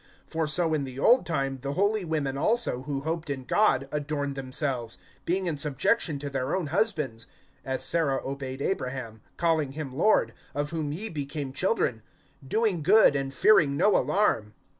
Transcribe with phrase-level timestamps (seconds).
[0.31, 4.33] (5)For so in the old time the holy women also, who hoped in God, adorned
[4.33, 7.27] themselves, being in subjection to their own husbands,
[7.67, 12.01] (6)(as Sarah obeyed Abraham, calling him lord; of whom ye became children,)
[12.43, 14.55] doing good, and fearing no alarm.